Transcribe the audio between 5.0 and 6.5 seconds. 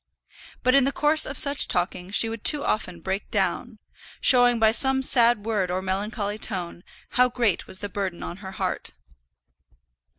sad word or melancholy